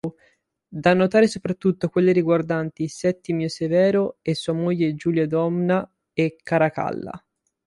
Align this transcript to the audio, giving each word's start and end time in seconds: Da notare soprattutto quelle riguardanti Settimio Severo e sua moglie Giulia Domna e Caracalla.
Da 0.67 0.95
notare 0.95 1.27
soprattutto 1.27 1.87
quelle 1.89 2.11
riguardanti 2.11 2.87
Settimio 2.87 3.47
Severo 3.49 4.17
e 4.23 4.33
sua 4.33 4.53
moglie 4.53 4.95
Giulia 4.95 5.27
Domna 5.27 5.87
e 6.11 6.37
Caracalla. 6.41 7.23